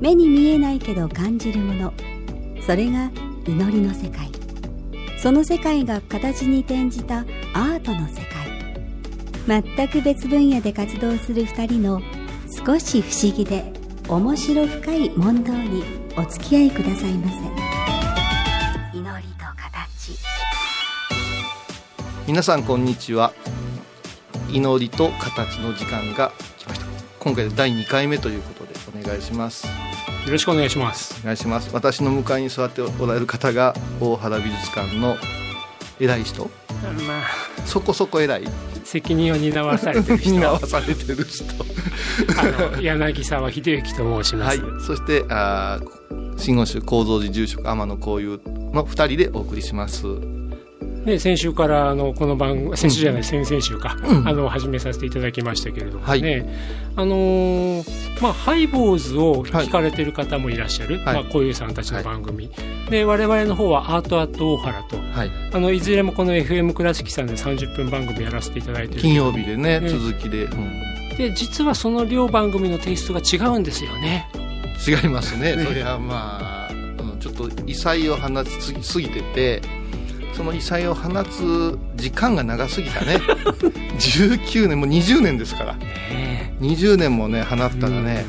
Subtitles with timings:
[0.00, 1.92] 目に見えないけど感じるもの。
[2.64, 3.10] それが
[3.46, 4.30] 祈りの世界。
[5.18, 7.20] その世界が形に転じた
[7.52, 9.64] アートの世界。
[9.64, 12.00] 全く別分野で活動する2人の
[12.48, 13.72] 少し不思議で
[14.08, 15.82] 面白深い問答に
[16.16, 17.38] お付き合いくださいませ。
[18.96, 20.12] 祈りと形。
[22.26, 23.32] 皆さんこんにちは。
[24.50, 26.86] 祈りと形の時間が来ました。
[27.18, 29.87] 今回で第2回目ということでお願いします。
[30.26, 31.20] よろしくお願いします。
[31.22, 31.70] お願いします。
[31.72, 35.16] 私の向かいに座っておられる方が大原美術館の
[35.98, 36.50] 偉い人。
[37.06, 38.44] まあそこそこ偉い。
[38.84, 40.34] 責任を担わされてる人。
[40.34, 41.44] 担わされてる人。
[42.38, 44.80] あの柳沢秀幸と申します、はい。
[44.80, 48.40] そしてあー真言宗構造寺住職天野幸雄
[48.72, 50.04] の2人でお送りします
[51.04, 54.28] で先週からあのこの番組先週じゃない、先々週か、うん。
[54.28, 56.48] あの始めさせていただきましたけれどもね、はい。
[56.96, 61.04] あのーまあハイボーズを聞かれてる方もいらっしゃる、はい。
[61.04, 62.50] まあこういうさんたちの番組、
[62.90, 65.30] で我々の方はアートアート大原とはい。
[65.52, 70.88] あのいずれもこの FM 倉敷さんで30分番組やらせていただいてる金曜日でねね続きで、うん。
[71.16, 74.28] で実はその両番組のテイストが違うんですよね。
[74.86, 75.56] 違いますね。
[75.56, 78.50] ねそれはまあうんちょっと異彩を放ち
[78.82, 79.62] すぎてて
[80.38, 83.16] その異彩を放つ時間が長すぎたね。
[83.98, 85.74] 19年もう20年ですから。
[85.74, 88.24] ね20年もね放ったらね、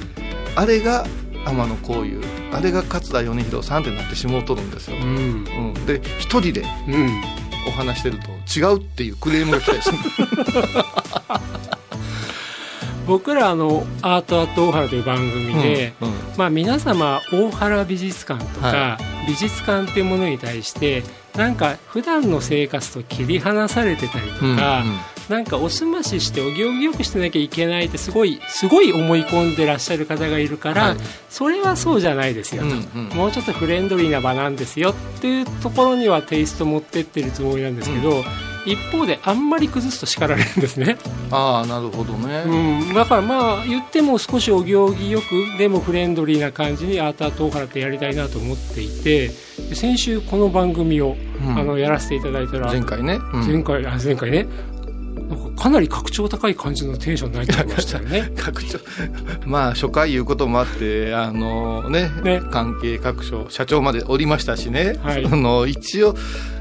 [0.55, 1.05] あれが
[1.45, 5.05] 天野幸雄あれが勝田米広さんってなってしもうとるんですよ、うん。
[5.05, 7.21] うん、で一人でうん。
[7.67, 9.97] お話してると違うっていうクレームが来たりする
[13.09, 16.13] 僕らあのアートアート大原という番組で、うんうん。
[16.37, 18.97] まあ、皆様大原美術館とか、は
[19.27, 21.03] 美術館っていうものに対して
[21.35, 24.83] なんか普段の生活と切り離されてたりとか、
[25.27, 30.97] なんかおすまししてお行儀よくしてなきゃいけないってすごいすごい思い込んでらっしゃる方がいるから、はい。
[31.29, 33.17] それはそうじゃないですよと、うんうん。
[33.17, 38.23] もうちょっとフレンドリーな場なんですよっていうところにはテイスト持ってってるつもりなんですけど、
[38.71, 40.97] 一方であんまり崩すと叱られるんですね。
[41.31, 49.29] ああなるほどね、うん、だからまあ言っても少しお行儀よくでもフレンドリーな感じにアートアート大原ってやりたいなと思っていて
[49.69, 51.57] で先週この番組を、うん。
[51.57, 53.47] あのやらせていただいたら前回ね、うん。
[53.47, 54.47] 前回あ前回ね。
[55.29, 58.31] なんかかなり格調高い感じのテンションになっちゃいましたよね。
[58.37, 58.79] 各所
[59.45, 62.41] まあ初回いうこともあってあのねね。
[62.51, 65.25] 関係各所社長までおりましたしね、はい。
[65.25, 66.15] あの一応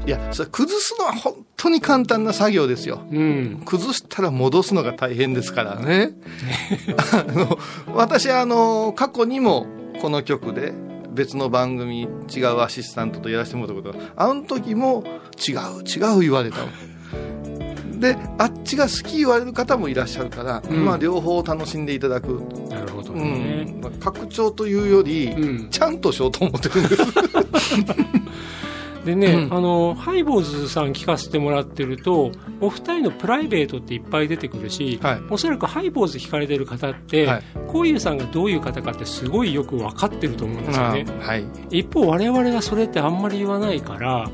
[0.05, 3.01] いやそれ崩すのは本当に簡単な作業ですよ。
[3.11, 6.11] うん、崩したら戻すのが大変ですからね。
[7.13, 7.59] あの
[7.93, 9.67] 私あの過去にも
[10.01, 10.73] この曲で
[11.11, 15.03] 別の番組違うアシスタントとやらせてもらったことがあの時も
[15.37, 17.99] 違う違う言われたの。
[17.99, 20.85] であっちが好き言われる方もいらっしゃるから、うん。
[20.85, 23.65] まあ両方楽しんでいただく、なるほどうね。
[23.65, 25.69] ん、拡張というより、うん。
[25.69, 27.03] ちゃんとしようと思ってるんです
[29.05, 29.53] でね、うん。
[29.53, 35.21] あのハイボーズさん聞かせてもらってるとお二人のプライベートっていっぱい出てくるし、はい。
[35.29, 37.43] おそらくハイボーズ聞かれてる方って、はい。
[37.67, 41.05] こういうさんがどういう方かってすごいよく分かってると思うんですよね。
[41.21, 41.45] あはい。
[41.69, 44.29] 一方我々がそれってあんまり言わないから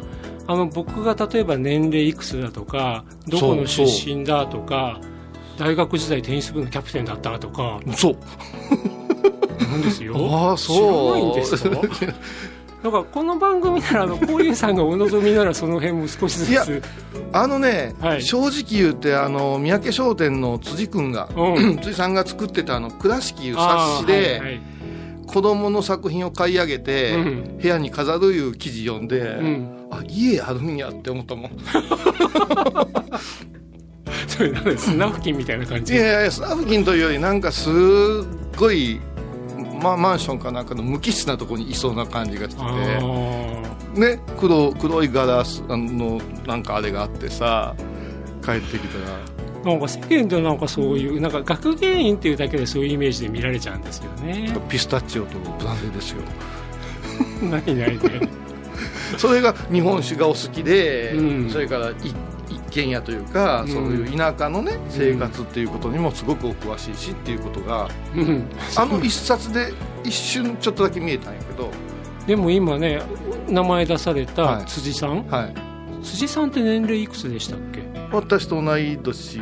[0.48, 5.00] あの僕が例えば年齢いくつだとかどこの出身だとか
[5.58, 7.80] 大学時代テニス部のキャプテンだったとか。
[7.96, 8.18] そう。
[9.64, 10.16] なんですよ。
[10.18, 10.78] ああそう。
[10.78, 11.82] 知らないんですか？
[12.86, 16.84] だからこの番組ならあのこういうさんがお望みならその辺も少しずいやつ
[17.34, 18.22] あのね、はい。
[18.22, 21.80] 正直言うてあの三宅商店の辻君が、うん。
[21.82, 24.62] 辻さんが作ってたあの倉敷いう冊子で、はいはい。
[25.26, 27.58] 子供の作品を買い上げて、うん。
[27.58, 31.52] 部屋に飾るいう記事読んで、うん、あ家あるんやって思ったもん。
[34.28, 37.74] それなんでスナフキンみたいな感いじやいやスナフキンというよりなんかすっ
[38.58, 39.02] ごい、
[39.86, 42.62] ま、マンションかなんかの無機質なところにいそうな感じがして。
[42.62, 44.00] あてー。
[44.00, 47.76] ね黒黒いガラスあのなんかあれがあってさ
[48.44, 49.36] 帰ってきたら。
[49.72, 54.54] なんか世間でなんかそういうなんか学芸員っていうだけでそういうイメージで見られちゃうんですよね。
[54.70, 56.22] ピスタチオとブランデーですよ。
[57.42, 58.00] 何ないね
[59.18, 61.50] それが日本酒がお好きで、うん。
[61.50, 62.16] それからい一
[62.76, 63.68] 軒家というか、うん。
[63.70, 68.44] そういう田舎のね生活っていうことにもすごくお詳しいしっていうことが、うん。
[68.78, 69.74] あの一冊で
[70.04, 71.72] 一瞬ちょっとだけ見えたんやけど。
[72.28, 73.02] でも今ね
[73.48, 74.36] 名前出されはい。
[74.36, 75.54] た辻さん、はい。
[76.04, 77.84] 辻さんって年齢いくつでしたっけ？
[78.12, 79.40] 私と同い年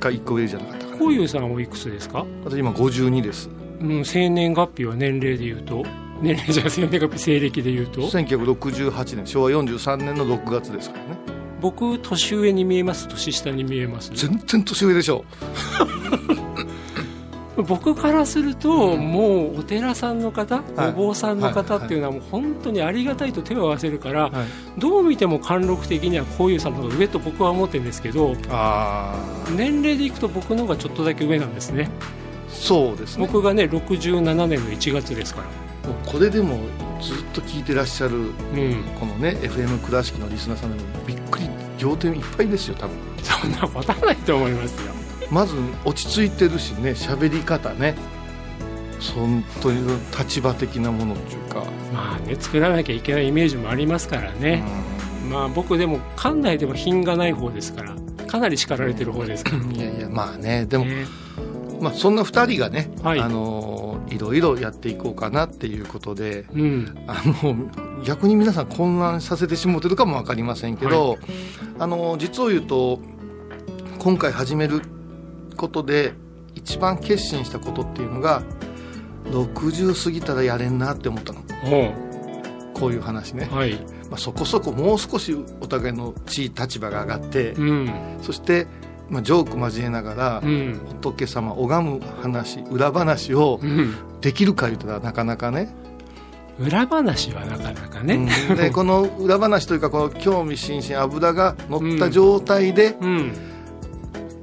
[0.00, 0.98] か1個上じゃなかったかな。
[0.98, 3.48] こういうさんおいくつですか、私今52です。
[3.80, 5.84] うん、生年月日は年齢で言うと？
[6.20, 11.18] 年齢じゃ生年月日西暦で言うと？1968年昭和43年の6月ですからね
[11.62, 14.10] 僕年上に見えます年下に見えます。
[14.14, 15.24] 全然年上でしょ。
[17.56, 20.88] 僕からすると、もうお寺さんの方、はい。
[20.88, 24.32] お坊さんの方っていうのはもう本当にありがたいと手を合わせるから、はい。
[24.80, 28.34] どう見ても貫禄的にはこういうさんの方が上と僕は思ってるんですけど
[29.54, 31.90] 年齢でいくと僕の方がちょっとだけ上なんですね。
[32.48, 33.26] そうですね。
[33.26, 35.46] 僕がね67年の1月ですから。
[35.90, 36.58] もうこれでも
[37.00, 38.32] ずっと聞いてらっしゃるうん。
[38.98, 41.31] このね FM 倉敷のリスナーさんでもびっくり
[41.82, 42.96] 仰天いっぱいですよ多分。
[43.22, 44.92] そんなことはないと思いますよ。
[45.30, 47.94] まず落ち着いてるしね喋り方ね。
[49.14, 49.84] 本当に
[50.16, 54.62] 立場的なものっていうか、まあね作らなきゃいけないイメージもありますからね、
[55.28, 57.96] まあ僕でも館内でも品がない方ですから
[58.28, 59.56] かなり叱られてる方ですから。
[59.56, 59.72] うん。
[59.72, 61.06] いやいやまあねでも、ね。
[61.80, 63.20] まあ、そんな2人がね、はい。
[63.20, 67.04] あのいろいろやっていこうかなっていうことでうん。
[67.08, 67.56] あの
[68.04, 71.18] 逆に皆さん混乱させてしもうてるかも分かりませんけど、
[71.78, 73.00] あの実を言うと
[73.98, 74.82] 今回始める
[75.56, 76.14] ことで
[76.54, 78.42] 一番決心したことっていうのが
[79.26, 81.40] 60過ぎたらやれんなって思ったの。
[81.40, 81.94] も
[82.74, 83.74] こういう話ね、うはい。
[84.10, 88.18] まあ、そこそこもう少しお互いの地位立場が上がって、うん。
[88.20, 88.66] そして、
[89.08, 90.80] まあ、ジョーク交えながら、うん。
[91.00, 93.94] 仏様拝む話裏話をうん。
[94.20, 95.74] できるか言ったらなかなかね
[96.62, 98.28] 裏話はなかなかね。
[98.50, 98.56] うん。
[98.56, 103.32] で この裏話というかこの興味津々油が乗った状態で、うん。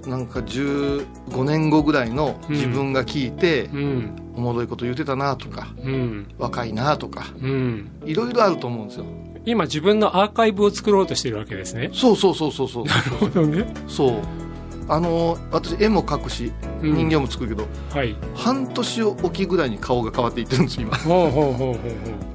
[0.07, 4.15] なんか15年後ぐらいの自分が聞いて、うん。
[4.35, 6.27] おもろいこと言ってたなとかうん。
[6.37, 7.89] 若いなとかうん。
[8.05, 9.05] いろいろあると思うんですよ。
[9.45, 11.89] 今自分のアーカイブを作ろうとしてるわけですね。
[11.93, 12.85] そうそうそうそうそう。
[12.87, 13.73] なるほどね。
[13.87, 14.48] そう
[14.89, 16.51] あの私絵も描くし
[16.81, 16.95] うん。
[16.95, 18.15] 人形も作るけど、はい。
[18.35, 20.97] 半年おきぐらいに顔が変わっていってるんです今。
[20.97, 21.75] ほうほうほうほう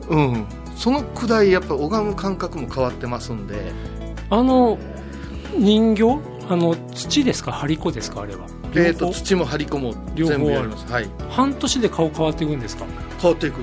[0.09, 0.17] ほう。
[0.17, 0.47] うん。
[0.77, 3.73] そのくらいやっぱ拝む感覚も変わってますんで。
[4.31, 4.79] あの
[5.59, 6.19] 人形？
[6.49, 7.53] あの土ですか？
[7.53, 8.23] 張り子ですか？
[8.23, 8.47] あれは。
[8.75, 10.93] えー、と土も張り子も両方全部やります。
[10.93, 11.09] はい。
[11.31, 12.85] 半年で顔変わっていくんですか？
[13.21, 13.61] 変わっていく。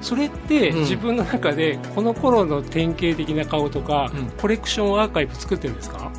[0.00, 0.78] それってうん。
[0.80, 4.26] 自分の中でこの頃の典型的な顔とか、うん。
[4.38, 6.10] コレクションアーカイブ作ってるんですか？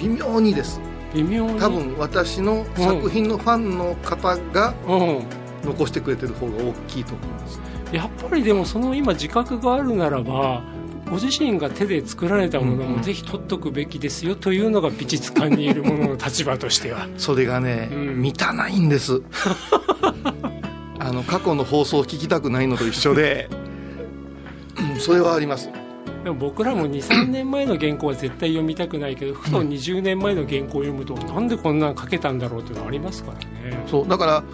[0.00, 0.80] 微妙にです。
[1.14, 1.58] 微妙に。
[1.58, 5.24] 多分私の作品のファンの方がうん。
[5.64, 7.60] 残してくれてる方が大きいと思います。
[7.92, 10.62] やっぱりでもその今自覚があるならば
[11.10, 17.08] ご自身が手で作られたものもぜひ取っとくべきですよというのが美術館にいる者の立場としては。
[17.18, 18.22] それがね、うん。
[18.22, 19.20] 満たないんです。
[20.98, 25.68] あの過去の放送を聞きたくないのと一緒で、うんそれはあります
[26.24, 33.84] でも僕らも23年前の原稿は絶対読みたくないけどふと20年前の原稿を読むと、なんでこんなん書けたんだろうっていうのはありますからね。
[33.86, 34.44] そうだから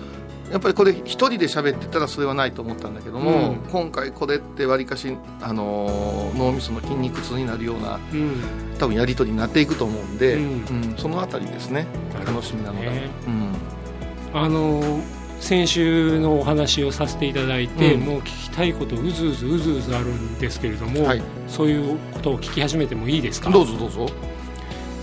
[0.50, 3.56] やっぱりこれ一人で喋ってたらそれはないと思ったんだけども、うん。
[3.70, 8.40] 今回これってわりかし、あのー脳みその筋肉痛になるようなうん。
[8.78, 10.42] 多分やり取りになっていくと思うんで、うん。
[10.42, 10.46] う
[10.92, 11.86] んそのあたりですね。
[12.24, 14.40] 楽しみなのが、ねうん。
[14.40, 15.00] あの
[15.40, 18.00] 先週のお話をさせていただいて、うん。
[18.00, 21.22] もう聞きたいことうずうずうずうずあるんですけれども、はい。
[21.48, 23.50] そういうことを聞き始めてもいいですか？
[23.50, 24.08] どうぞどうぞ。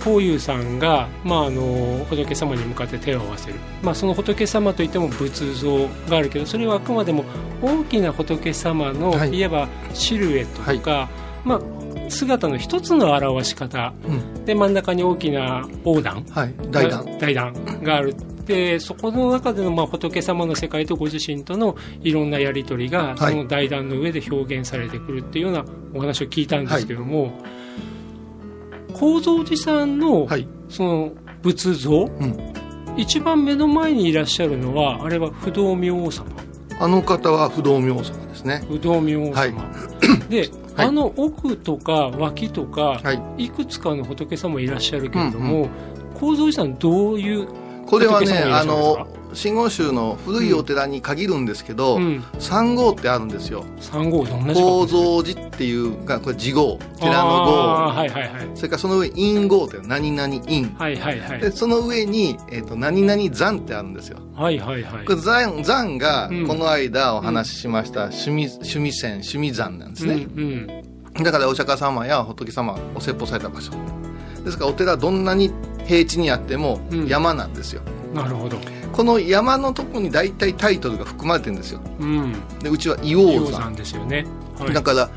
[0.04, 7.24] 法友さんが、まあ、あの仏様に向かって手を合わせる、まあ、その仏様といっても仏像があるけどそれはあくまでも
[7.62, 9.34] 大きな仏様の、はい。
[9.34, 11.08] い、わばシルエットとか、
[11.42, 13.94] まあ、姿の一つの表し方。
[14.06, 14.44] うん。
[14.44, 16.22] で真ん中に大きな横断。
[16.28, 16.54] はい。
[16.70, 18.14] 大団大団がある
[18.46, 23.32] でそこの中でのまあ仏様の世界とご自身とのいろんなやり取りがはい。
[23.32, 27.32] その大団の上で表現されてくるっていうようなお話を聞いたんですけども、
[28.92, 30.46] 構造寺さんのはい。
[30.68, 32.54] その仏像、ん。
[32.96, 36.26] 一番目の前にいらっしゃるのはあれは不動明王様。
[36.80, 38.64] あの方は不動明王様ですね。
[38.68, 39.54] 不動明王様、はい。
[40.28, 40.88] で、はい。
[40.88, 43.44] あの奥とか脇とか、はい。
[43.44, 45.68] い、くつかの仏様いらっしゃるけれども、
[46.14, 47.48] 構造寺さんどういう
[47.86, 53.64] これはねあの真言宗の古いお寺に限るんですけど、うん、三号ってあるんですよ。
[53.80, 56.78] 三号どんな構造寺っていうがこれ地号。
[57.00, 57.52] 寺の号。
[57.88, 58.48] はいはいはい。
[58.54, 60.64] それからその上陰号って何々陰。
[60.78, 61.40] はいはいはい。
[61.40, 64.18] でその上に、えー、と何々山ってあるんですよ。
[64.34, 65.04] はいはいはい。
[65.04, 66.46] これ山山がうん。
[66.46, 70.82] この間お話ししました趣味趣味線趣味山なんですね、うん
[71.16, 71.24] うん。
[71.24, 73.72] だからお釈迦様や仏様お説法された場所
[74.44, 75.50] ですからお寺どんなに
[75.86, 77.06] 平地にあってもうん。
[77.06, 77.82] 山なんですよ、
[78.14, 78.58] なるほど。
[78.92, 81.80] この山のとこに大体タイトルが含まれてるんですよ。
[81.98, 82.32] うん。
[82.60, 83.72] でうちは硫黄山。
[83.74, 84.24] ですよね、
[84.58, 85.10] はい、だから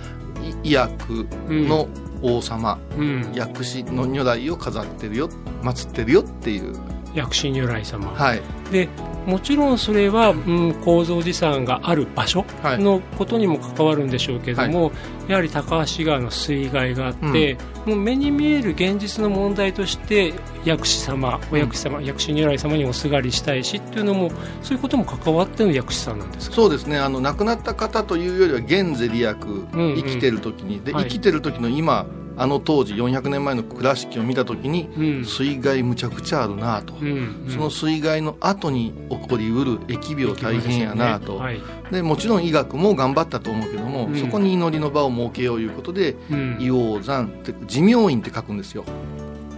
[0.64, 1.88] い医薬の
[2.24, 5.30] 王様、うん、薬師の如来を飾ってるよ
[5.62, 6.74] 祀ってるよっていう。
[7.14, 8.42] 薬師如来様、はい。
[8.72, 8.90] で
[9.28, 12.80] もちろんそれは、うん、構造寺さんがある場所はい。
[12.80, 14.92] のことにも関わるんでしょうけども、
[15.28, 24.32] やはり高橋川の水害があって、もう目に見える現実の問題として薬師様お薬師様、薬師如来様におすがりしたいしっていうのも
[24.64, 26.56] そういうことも関わっての薬師さんなんですか？
[26.56, 26.98] そうですね。
[26.98, 29.36] あの亡くなった方というよりは現世利益、
[29.74, 29.96] うん。
[29.98, 31.04] 生きてる時にで、はい。
[31.04, 32.06] 生きてる時の今
[32.38, 35.26] あの当時400年前の倉敷を見た時に、うん。
[35.26, 37.08] 水害むちゃくちゃあるなと、うん。
[37.46, 41.60] うんその水害の後に起こりうる疫病大変やなと、はい。
[41.92, 44.16] でもちろん医学も頑張ったと思うけども、うん。
[44.16, 46.58] そこに祈りの場を設けよういうことでうん。
[46.60, 48.86] 硫黄山って持明院って書くんですよ。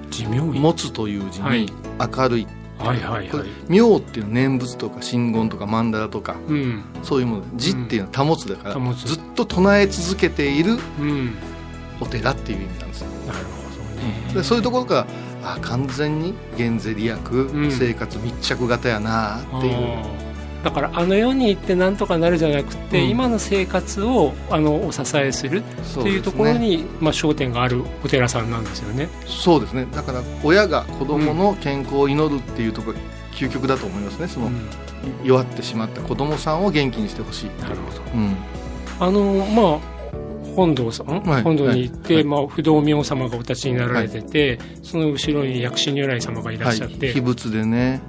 [0.10, 0.62] 寿命院？
[0.62, 1.62] 持つという字はい。
[1.62, 3.48] に明るい、はいはいはい。
[3.68, 6.84] 明っていうのは念仏とか真言とか曼荼羅とかうん。
[7.04, 9.06] そういうもの字っていうのは保つだから、保つ。
[9.06, 11.34] ずっと唱え続けているうん
[12.00, 13.10] お寺っていう意味なんですよ。
[13.28, 14.34] なるほどね。
[14.34, 15.08] でそういうところから
[15.44, 17.72] あ完全に現世利益、ん。
[17.72, 19.74] 生活密着型やなっていう。
[19.76, 20.64] あー。
[20.64, 23.10] だからあの世に行ってなんとかなるじゃなくて、うん。
[23.10, 29.10] 今の生活をあのお支えするそっていうところに、まあ、焦点があるお寺さんなんですよね。
[29.26, 29.88] そうですね。
[29.94, 34.28] だから親が子供の健康を祈るっていうところが究極だと思いますね。
[34.28, 34.68] その、うん。
[35.24, 38.02] 弱ってしまった子供さんを元気にしてほしいなるほど。
[38.14, 38.36] うん。
[39.00, 39.99] あのまあ
[40.60, 41.42] 本堂さん、はい。
[41.42, 42.24] 本堂に行って、はい。
[42.26, 48.02] まあ、不動明王様がお立ちになられてて、その後ろに薬師如来様がいらっしゃって、秘仏でね。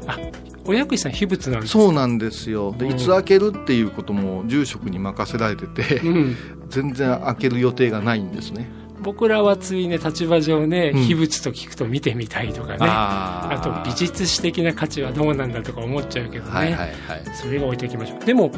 [0.66, 2.74] お薬師さん秘仏なんですそうなんですよ。
[2.76, 2.92] でうん。
[2.92, 6.36] いつ開けるっていうことも住職に任せられてて、うん、
[6.68, 8.68] 全然開ける予定がないんですね。
[9.00, 11.02] 僕らはついね立場上ね、うん。
[11.02, 12.78] 秘仏と聞くと見てみたいとかね。
[12.80, 16.90] ああと美術史的な価値はどうなんだとか思っちゃうけどね、はいはいはい。
[17.32, 18.24] それが置いておきましょう。
[18.24, 18.50] でも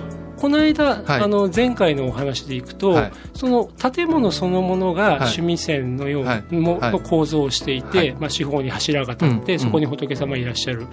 [0.43, 1.21] この間、はい。
[1.23, 3.13] あの前回のお話でいくと、はい。
[3.33, 5.15] その建物そのものがはい。
[5.19, 6.45] 趣味線のような、はい。
[6.51, 8.13] の構造をしていて、はい。
[8.15, 9.59] まあ、四方に柱が立って、うん。
[9.61, 10.89] そこに仏様いらっしゃる。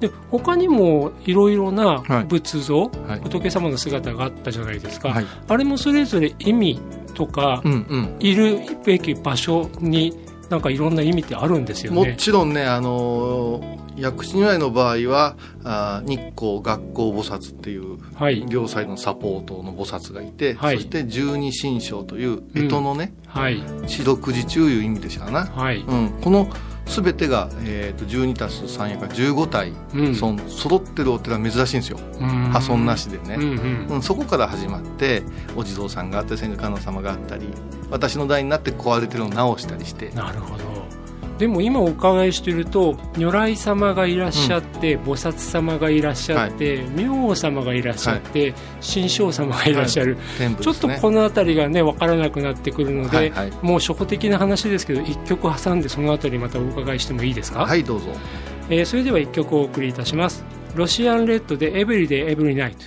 [0.00, 2.24] で他にもいろいろなはい。
[2.24, 3.20] 仏像、はい。
[3.20, 5.26] 仏様の姿があったじゃないですか、はい。
[5.48, 6.80] あれもそれぞれ意味
[7.12, 8.16] とか、うんうん。
[8.20, 10.16] いるべき場所に
[10.48, 12.14] なんかいろんな意味ってあるんですよもね。
[12.16, 20.76] ちろんね、あのー薬師如来の場合はあー日光学校菩薩っていうはい、両サイドのサポートの菩薩がいて、はい。
[20.76, 26.48] そして十二神将という干支のね、はい、四六時中いう意味でしたな、はい、うん、この
[26.86, 30.14] 全てが、えー、と12たす3やから15体、うん。
[30.14, 31.98] そん揃ってるお寺珍しいんですよ。
[32.20, 32.28] うん。
[32.50, 33.86] 破損なしでね、うんうん。
[33.88, 35.22] うん、そこから始まって
[35.56, 37.48] お地蔵さんがあって千手観音様があったり
[37.90, 40.83] 私の代になって壊れてるのを直したりしてなるほど
[41.38, 50.16] でも今お伺いしてると如来様がいらっしゃって、菩薩様がいらっしゃって、明王様がいらっしゃって、神将様がいらっしゃる、
[50.60, 53.52] ちょっとこの辺りがね分からなくなってくるので、はいはい。
[53.62, 58.06] もう初歩的な話ですけど一曲挟んでその辺りまたお伺いしてもいいですか、はいどうぞ。
[58.70, 60.44] えーそれでは一曲お送りいたします。
[60.74, 62.84] ロシアンレッドで「エブリデイエブリナイト」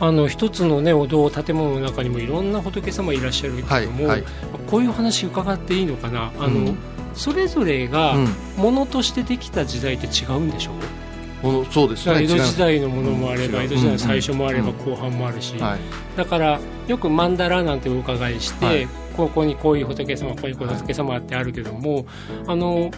[0.00, 4.30] あの一つのねお堂建物の中にもいろんな仏様いらっしゃるけども、はいはい。
[4.68, 6.32] こういう話伺っていいのかな？
[6.38, 6.78] あの、うん。
[7.14, 8.28] それぞれがうん。
[8.56, 10.74] ものとしてできた時代って違うんでしょう、
[11.42, 12.22] このそうですね。
[12.22, 14.76] 江戸時代のものもあれば、うん江戸時代の最初もあれば、うん。
[14.76, 15.78] 後半もあるし、はい。
[16.16, 18.88] だからよく曼荼羅なんてお伺いして、はい。
[19.16, 22.06] ここにこういう仏様こういう仏様ってあるけども、
[22.46, 22.92] あの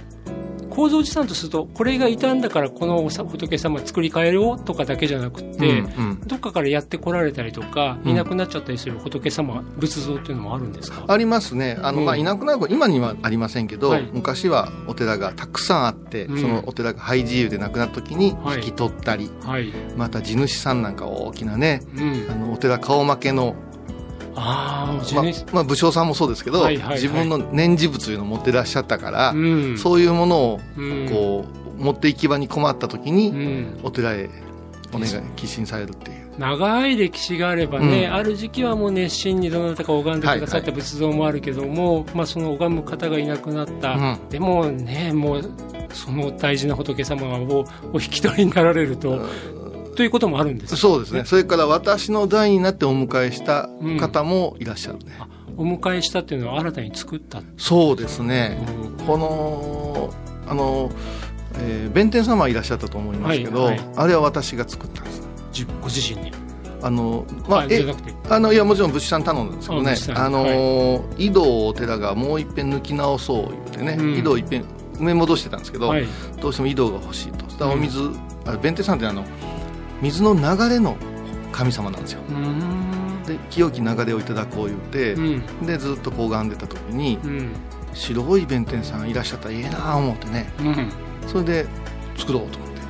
[0.71, 6.21] 構造寺さんとするとこれがいたんだからこの仏様作り変えようとかだけじゃなくて、うんうん。
[6.27, 8.11] どっかからやってこられたりとか、うん。
[8.12, 11.05] いなくなっちゃったりする仏様仏像っていうのもあるんですか？
[11.09, 11.79] ありますね。
[11.83, 12.05] あの、うん。
[12.07, 14.09] まあ、いなくなる今にはありませんけど、はい。
[14.12, 16.41] 昔はお寺がたくさんあって、うん。
[16.41, 18.57] そのお寺が廃自由でなくなった時にはい。
[18.59, 22.27] 引き取ったり、はい、また地主さんなんか大きなねうん。
[22.31, 23.55] あ、のお寺顔負けの、
[24.42, 26.94] あま主まあ、武将さんもそうですけど、はいはいはい。
[26.97, 31.44] 自分の念持仏というのを持ってらっしゃったから、うん、そういうものをうん、こ
[31.78, 34.30] う、持って行き場に困った時うに、ん、お寺へ
[34.92, 36.20] お願い寄進されるっていう。
[36.38, 38.14] 長い歴史があればね、うん。
[38.14, 44.28] ある時期はもう熱心にどなたか拝んでくださった仏像もあるけども、まあ、その拝む方がいなくなった、うん。
[44.30, 45.50] でもねもう
[45.92, 49.20] その大事な仏様をお引き取りになられると、
[50.00, 51.26] ということもあるんですそうですね。
[51.26, 53.69] それから私の代になってお迎えした
[54.00, 55.14] 方もいらっしゃるね。
[55.21, 55.28] あ
[55.59, 58.66] お迎えしたっていうのは新たに作った、そうですね。
[58.99, 59.07] うん。
[59.07, 60.11] この、
[60.49, 60.90] あの、
[61.59, 63.88] えー弁天様いらっしゃったと思いますけど、はいはい。
[63.95, 65.23] あれは私が作ったんです。
[65.52, 66.33] じご自身に。
[66.80, 68.14] あのまあえあじゃなくて。
[68.30, 69.95] あのいやもちろん物資さん頼んだんですけどね。
[70.19, 74.16] あのー井戸をお寺がもう一遍抜き直そう言ってね、うん。
[74.16, 74.64] 井戸を一遍
[74.95, 76.07] 埋め戻してたんですけど、はい。
[76.40, 77.45] どうしても井戸が欲しいと。
[77.45, 78.00] そしたらお水、
[78.47, 79.26] あ弁天さんってあの
[80.02, 80.97] 水の流れの
[81.52, 82.23] 神様なんですよ。
[83.26, 85.66] で清き流れをいただこう言って、うん。
[85.66, 87.50] でずっとこう拝んでた時にうん。
[87.92, 90.52] 白い弁天さんいらっしゃったらええなあ思ってね。
[90.61, 90.92] うん。
[91.26, 91.66] それで
[92.16, 92.80] 作ろうと思って。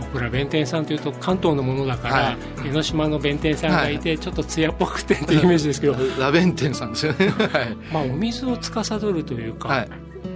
[0.00, 2.36] 僕ら弁天さんというと関東のものだから、はい。
[2.66, 5.96] 江ノ島の弁天さんがいて、ちょっと艶っぽくてっていうイメージですけど。
[6.18, 7.28] ラベンテンさんですよね。
[7.52, 9.88] はい、まあお水を司るというか、はい。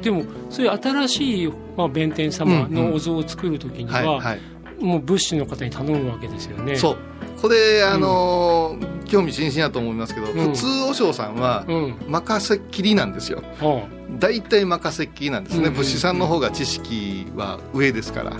[0.02, 4.40] でもそういう新しい、まあ、弁天様のお像を作るときには、はいはい
[4.80, 6.76] もう物資の方に頼むわけですよね。
[6.76, 6.96] そう。
[7.40, 10.50] これあのー興味津々だと思いますけど、うん。
[10.50, 11.96] 普通和尚さんはうん。
[12.06, 13.42] 任せっきりなんですよ。
[13.60, 18.36] は大体任せっきりなんですね、うん物資さんの方が知識は上ですから、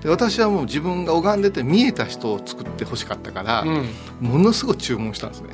[0.00, 3.88] で私はもう自分が拝んでて見えた人を作ってほしかったから、うん。
[4.20, 5.50] ものすごい注文したんですね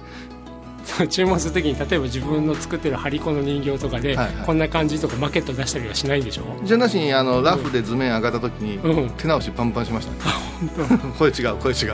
[1.09, 4.47] 注文するときに例えば自分の作ってる張り子の人形とかで、はいはい。
[4.47, 6.45] こんな感じとかマケット出したりはしないでしょ？
[6.65, 9.11] じゃなしにあのラフで図面上がった時に、うん。
[9.17, 10.13] 手直しパンパンしました。
[10.13, 11.93] ねこれ違うこれ違う。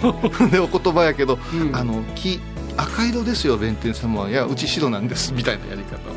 [0.50, 1.74] でお言葉やけど、うん。
[1.76, 2.40] あの木
[2.76, 4.30] 赤色ですよ弁天様は。
[4.30, 6.14] いやうち白なんですみたいなやり方を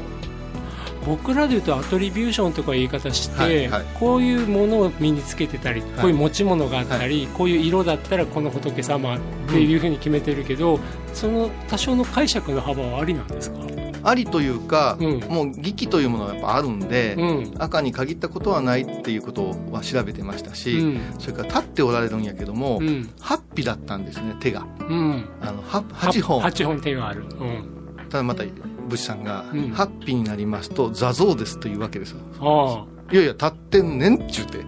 [1.05, 3.85] 僕らでいうとアトリビューションとか言い方して、はいはい。
[3.99, 10.79] こういうものを身につけてたり、こういう持ち物があったり、こういう色だったらこの仏様っていうふうに決めてるけど、
[11.13, 13.59] その多少の解釈の幅はありなんですか？
[14.07, 15.19] ありというか、うん。
[15.21, 17.53] もう儀器というものがやっぱあるんで、うん。
[17.57, 21.01] 赤に限ったことはないっていうことは調べてましたし、うん。
[21.17, 23.09] それから立っておられるんやけども、うん。
[23.19, 24.67] 八匹だったんですね手が。
[24.79, 25.25] うん。
[25.41, 26.39] あのは八本。
[26.41, 27.67] 八本手がある、うん、
[28.09, 28.43] ただまた
[28.87, 29.69] 武士さんが、うん。
[29.69, 32.17] 八匹になりますと座像ですというわけですよ。
[32.39, 34.65] あいやいや立ってんねんっちゅうて。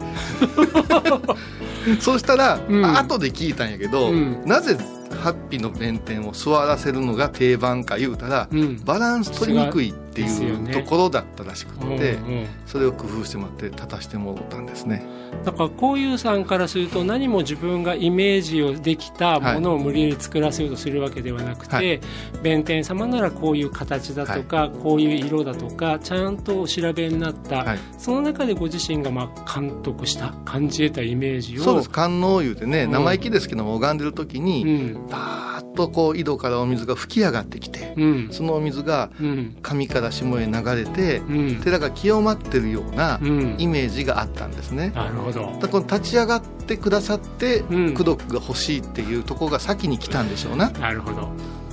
[1.99, 2.85] そうしたら、うん。
[2.85, 4.43] あ後で聞いたんやけど、うん。
[4.45, 4.77] なぜ
[5.21, 8.47] ハッピーの弁天を座らせるのが定番か言うたら、
[8.85, 10.71] バランス取りにくいってですよね。
[10.71, 12.47] いうところだったらしくうんて、うん。
[12.65, 15.05] それを工夫してもらって立たしてもらったんですね。
[15.43, 22.01] だからこういうさんからすると何も自分がイメージをできたものを無理やり作らせようとするわけではなくて、はい。
[22.41, 27.79] 弁天様ならこういう形だとか、こういう色だとかちゃんとお調べになった、はい。
[27.97, 31.89] その中でご自身がまあ監督した感じ得たイメージをそうです。
[31.89, 32.91] 観音言うてねうん。
[32.91, 35.07] 生意気ですけども拝んでる時に、うん。
[35.09, 38.29] パーッとこう井戸からお水が吹き上がってきて、うん。
[38.31, 39.57] そのお水がうん。
[39.61, 41.61] 上から下へ流れて、うん。
[41.63, 43.55] 寺が清まってるようなうん。
[43.57, 45.57] イメージがあったんですね、なるほど。
[45.59, 47.89] だこの立ち上がってくださってうん。
[47.91, 51.29] 功徳が欲しいっていうところが先に来たんでしょうな、なるほど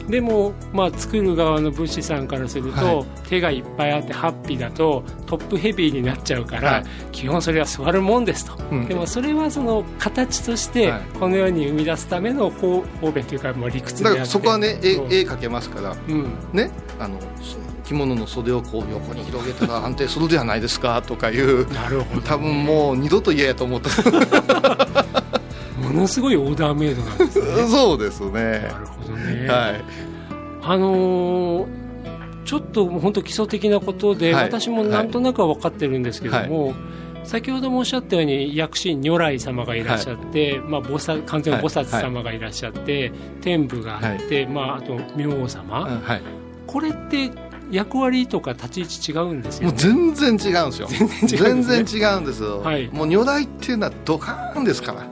[0.08, 3.06] でも、まあ、作る側の物資さんからすると、はい。
[3.28, 6.84] 手がいっぱいあってハッピーだとトップヘビーになっちゃうから、はい。
[7.12, 8.86] 基本それは座るもんですと、うん。
[8.86, 11.02] でもそれはその形としてはい。
[11.18, 14.20] このように生み出すための方方便というかもう理屈であって。
[14.20, 16.26] だからそこはね絵描けますからうん。
[16.52, 16.70] ね？
[16.98, 17.18] あの
[17.84, 23.90] 着物の袖をこう横に広げたら安定するじゃないですかとかいうなるほど多分もう二度と嫌やと思った。
[25.80, 27.46] ものすごいオーダーメイドなんですね。
[27.68, 28.68] そうですね。
[28.72, 29.03] なるほど
[29.44, 29.84] ね、はい。
[30.62, 31.84] あのー
[32.44, 34.44] ちょっと本当基礎的なことで、はい。
[34.44, 36.74] 私もなんとなくは分かってるんですけども、
[37.24, 46.02] 先ほどもおっしゃったように薬師如来様がいらっしゃって、まあ、菩薩完全菩薩様がいらっしゃって、天部があって、まあ、あと明王様、
[46.66, 47.30] これって
[47.70, 49.68] 役割とか立ち位置違うんですよね？
[49.68, 50.88] もう全然違うんですよ。
[50.88, 52.20] 全然違うんですね。
[52.20, 52.88] んですよ、はい。
[52.88, 55.06] もう如来っていうのはドカーンですから。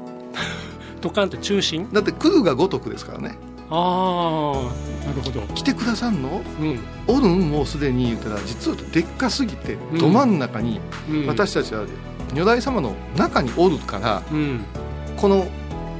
[1.00, 1.90] ドカンと中心？
[1.94, 3.38] だって来るが如くですからね
[3.74, 6.42] ああなるほど、来てくださんの？
[6.60, 6.78] うん。
[7.06, 9.98] おるんもうすでに言うたら実はでっかすぎてうん。
[9.98, 11.86] ど真ん中にうん、私たちは
[12.34, 14.60] 如来様の中におるからうん、
[15.16, 15.46] この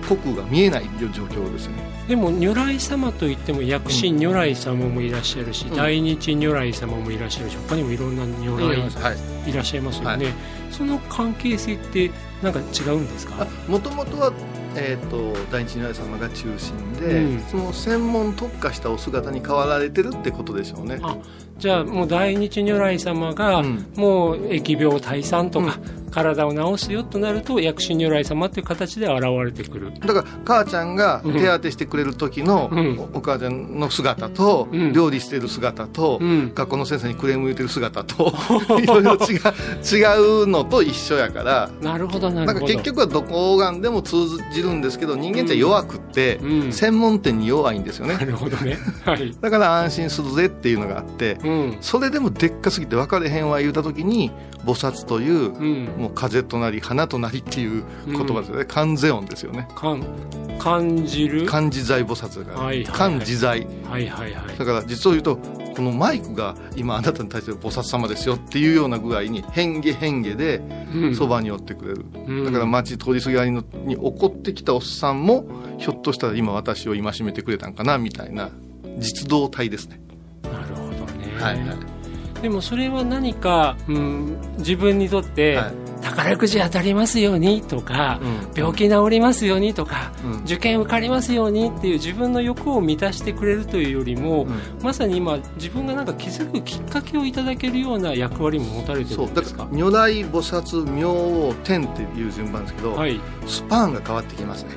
[0.07, 1.91] 国が見えない状況ですね。
[2.09, 5.77] でも如来様といっても薬師如来様もいらっしゃるし、うん。
[5.77, 9.15] 大日如来様もいらっしゃるし他にもいろんな如来は
[9.47, 9.51] い。
[9.51, 10.35] いらっしゃいますよね、はい。
[10.71, 12.11] その関係性って
[12.43, 13.47] なんか違うんですか？
[13.69, 14.33] もともとは、
[14.77, 17.41] えー、と大日如来様が中心で、うん。
[17.43, 20.99] その専門特化したお姿に変わられてるってことでしょうね。
[21.03, 21.17] あ
[21.59, 23.87] じゃあもう大日如来様が、うん。
[23.97, 25.79] もう疫病退散とか、
[26.13, 29.93] 体を治すよとなると薬師如来様っていう形で現れてくる。
[29.99, 32.99] だから母ちゃんが手当てしてくれる時のうん。
[32.99, 34.93] おお母ちゃんの姿と、うん。
[34.93, 36.53] 料理してる姿と、うん。
[36.55, 38.33] 学校の先生にクレーム言ってる姿と
[38.79, 39.19] いろいろ違う
[39.83, 41.71] 違うのと一緒やから。
[41.81, 44.17] なるほどななんかるほど結局はどこがんでも通
[44.53, 46.73] じるんですけど人間って弱くって、うん。
[46.73, 48.15] 専門店に弱いんですよね。
[48.15, 48.77] なるほどね。
[49.05, 51.77] はい、 だから安心するぜっていうのがあってうん。
[51.81, 54.31] それでもでっかすぎて分かれへんわ言うた時に
[54.65, 59.69] 菩薩といううん、もう風となり花となりっていう言葉ですよね、観世音ですよね。
[60.59, 61.47] 感じる？
[61.47, 62.93] 漢自在菩薩だから、はいはいはい。
[62.93, 63.67] 漢自在。
[63.85, 64.59] はいはいはい。
[64.59, 70.59] だから実を言うとこのマイクが今あなたに対して菩薩様ですよっていうような具合に変化変化で
[70.95, 71.15] うん。
[71.17, 72.45] そばに寄ってくれる、うん。
[72.45, 75.47] だから街通りすぎりのに怒ってきたおっさんも
[75.79, 78.51] ひょっとしたら今私を戒めてくれたんかなみたいな
[78.99, 80.01] 実動体ですね、
[80.43, 82.02] なるほどね、はいはい
[82.43, 85.73] でもそれは何か、うん、自分にとって、はい。
[86.03, 88.51] 宝くじ当たりますようにとか、うん。
[88.57, 90.41] 病気治りますようにとか、うん。
[90.41, 94.61] 受験受かりますようにっていう自分の欲を満たしてくれるというよりも、うん。
[94.83, 99.63] まさに今自分がなんか気づくきっかけをいただけるような役割も持たれてるそうんですか？
[99.63, 103.21] ら如来菩薩明王天っていう順番ですけど、はい。
[103.47, 104.71] スパンが変わってきますね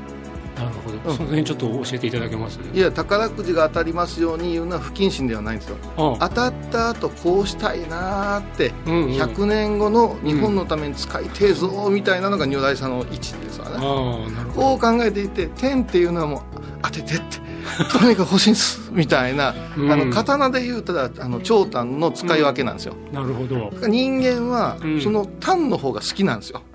[0.55, 2.59] なるほど、うんその辺ちょっと教えていただけます？
[2.73, 5.77] いや宝くじが当たりますように言うのは不謹慎ではないんですよ。
[5.97, 9.11] あ当たった後こうしたいなーってうんうん。
[9.11, 14.77] 100年後の日本のために使いてえぞみたいなのが如来さんの位置ですわねああなるほど。
[14.79, 16.41] こう考えていて天っていうのはもう
[16.81, 17.45] 当ててって
[17.91, 19.91] とにかく欲しいんですみたいな、うん。
[19.91, 25.01] あの刀で言うたらあの長短の使い分けなんですよ、なるほど、人間はうん。
[25.01, 26.61] その単の方が好きなんですよ。
[26.73, 26.74] う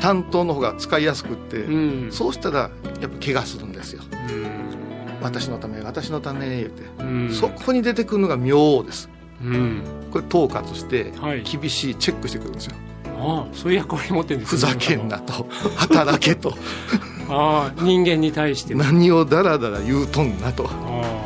[0.00, 2.12] 担当の方が使いやすくって、うん。
[2.12, 4.02] そうしたらやっぱ怪我するんですよ。
[4.12, 5.22] うん。
[5.22, 7.30] 私のため私のため言って、うん。
[7.32, 9.08] そこに出てくるのが明王です。
[9.42, 9.82] うん。
[10.10, 11.42] これ統括してはい。
[11.42, 12.76] 厳しいチェックしてくるんですよ、
[13.18, 15.46] ああそういう役割持ってるんですふざけんなと。
[15.76, 16.54] 働けと。
[17.28, 18.74] ああ人間に対して。
[18.74, 20.68] も何をダラダラ言うとんなと。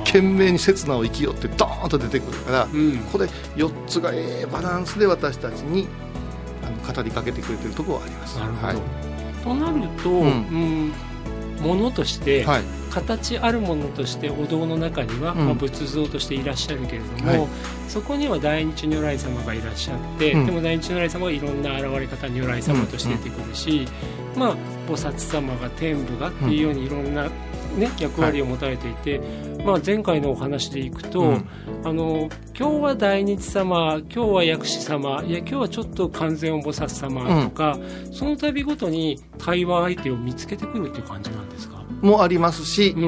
[0.05, 2.99] 懸命に刹那を生きよってドーンと出てくるから、うん。
[3.13, 3.27] これ
[3.57, 5.87] 4つがええバランスで私たちに
[6.93, 8.39] 語りかけてくれてるところはあります。
[8.39, 8.77] なるほど、はい。
[9.45, 10.27] となると、うん。
[10.27, 10.93] うん
[11.59, 12.63] ものとして、はい。
[12.91, 15.45] 形あるものとしてお堂の中には、うん。
[15.47, 17.49] まあ、仏像としていらっしゃるけれども、はい。
[17.89, 20.47] そこには大日如来様がいらっしゃって、うん。
[20.47, 23.87] でも大日如来様がいろんな現れ方如来様として出てくるし、
[24.37, 24.57] まあ、
[24.89, 27.29] 菩薩様が天部がっていうようにいろんな、
[27.77, 29.21] ね、役割を持たれていて、
[29.65, 31.49] まあ、前回のお話でいくと、うん。
[31.85, 32.29] あの
[32.59, 37.79] 今日は大日様今日は薬師様いや今日はちょっと完全音菩薩様とか、
[38.13, 41.85] その度ごとに対話相手を見つけてくるっていう感じなんですか？
[42.01, 43.07] もありますしう、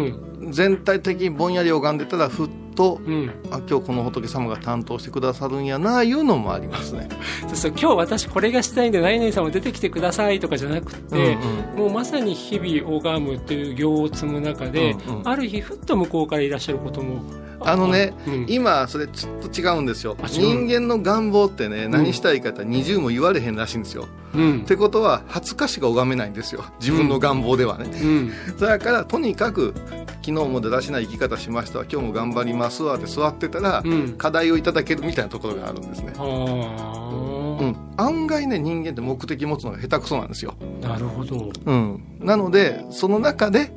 [0.48, 0.52] ん。
[0.52, 3.30] 全体的にぼんやり拝んでたらふっとうん。
[3.50, 7.10] あ今日この仏様が担当してくださるんやないうのもありますね、
[7.46, 11.36] そうそう今日私これがしたいんで何々様出てきてくださいとかじゃなくて、
[11.74, 15.28] うんもうまさに日々拝むという行を積む中で、うんうん。
[15.28, 17.20] ある日ふっと向こうからいらっしゃることも
[17.60, 18.46] あのね、うん。
[18.48, 20.16] 今それちょっと違うんですよ。
[20.26, 24.60] 人間の願望ってね何したいかって二重も言われへんらしいんですよ、うん。
[24.62, 26.64] ってことは初日しか拝めないんですよ。
[26.80, 28.32] 自分の願望ではね、うん。
[28.58, 29.74] だからとにかく
[30.22, 31.80] 昨日もだらしない生き方しました。
[31.80, 34.12] わ今日も頑張りますわって座ってたら、うん。
[34.18, 36.22] 課題をいただけるみたいなところがあるんですね、あ。
[36.22, 41.50] うーん、案外ね人間って目的持つのが下手くそなんですよ、なるほど。
[41.64, 43.72] うん、なのでその中で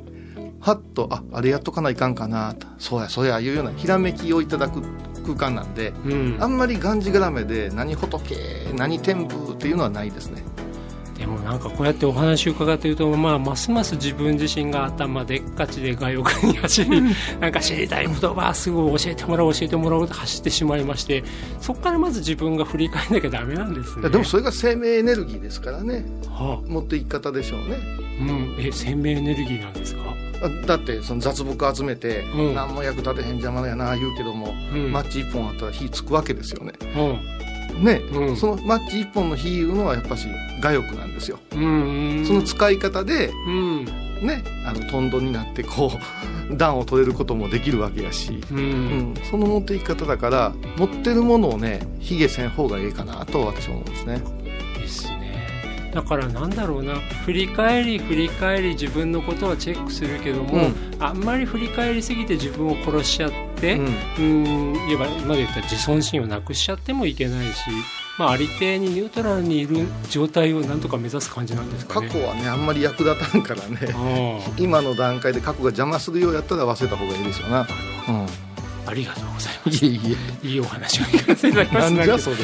[0.60, 2.54] はっとああれやっとかないかんかな。
[2.54, 4.82] とそうやそうやいうようなひらめきをいただく
[5.24, 6.36] 空間なんでうん。
[6.40, 8.36] あんまりがんじがらめで何仏
[8.74, 10.43] 何天部っていうのはないですね
[11.24, 17.00] でもなんかこうやってお話を伺っていると、まあ、ますます自分自身が頭でっかちで外欲に走り、
[17.40, 21.24] なんか知りたい言葉すぐ教えてもらおう教えてもらおうと走ってしまいまして
[21.62, 24.10] そこからまず自分が振り返んなきゃダメなんですね。
[24.10, 26.04] でもそれが生命エネルギーですからね。
[26.28, 27.78] は持っていき方でしょうね。
[28.20, 30.02] あうん、え生命エネルギーなんですか、
[30.42, 32.54] あだってその雑木集めて、うん。
[32.54, 34.92] 何も役立てへん邪魔やな言うけども、うん。
[34.92, 36.74] マッチ1本あったら火つくわけですよね。
[36.96, 37.43] うん
[37.82, 38.36] ね、うん。
[38.36, 40.26] そのマッチ1本の火いうのはやっぱし
[40.62, 43.84] 我欲なんですよ、うんうんその使い方でうん。
[44.22, 45.92] ねあのトンドになってこ
[46.50, 48.62] う 暖を取れることもできるわけやし、ううん。
[49.12, 54.22] ん、その持っていき方だから持ってるものをね卑下せん方がいいかなと私は思うんですね。
[54.78, 55.90] ですね。
[55.92, 56.94] だからなんだろうな。
[57.24, 60.74] 振り返り振り返り自分のことはチェックするけども、うん。
[60.98, 63.36] あんまり振り返りすぎて自分を殺しちゃって、
[63.72, 63.86] うん。
[64.18, 67.60] うん言えば今で言ったら自尊心をなくしちゃってもいけないし、
[68.18, 72.08] まあ、ありていにニュートラルにいる状態をなんとか目指す感じなんですかね。
[72.08, 73.78] 過去はねあんまり役立たんからね。
[73.94, 77.66] あ今の段階で過去が邪魔するようやったら忘れた方がいいですよな、
[78.08, 78.26] うん、あ
[78.86, 79.84] ありがとうございます。
[79.84, 80.46] いえいえ。
[80.46, 81.92] いいお話を聞かせていただきまなす。
[81.92, 82.36] んじゃそり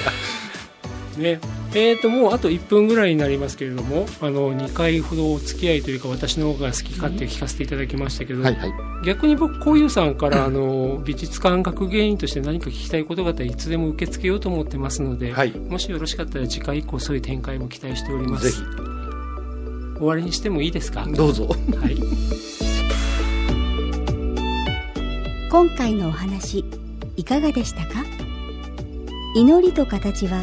[1.18, 1.18] ゃ。
[1.20, 1.40] ね
[1.72, 8.72] えー、ともうあと1分ぐらいになりますけれどもあの2回ほどお付き合いというか私の方が好き勝手聞かせていただきましたけど、はいはい。
[9.04, 15.52] 逆に僕こういうさんからあの美術館学芸員として何か聞きたいことがあったらいつでも受け付けようと思ってますので、はい。
[15.52, 18.46] もしよろしかったら次回以降そういう展開も期待しております。
[18.46, 18.62] ぜひ。
[19.98, 21.06] 終わりにしてもいいですか？
[21.06, 21.46] どうぞ。
[21.46, 21.54] は
[21.88, 21.96] い。
[25.50, 26.64] 今回のお話
[27.16, 28.04] いかがでしたか？
[29.37, 30.42] 祈りと形は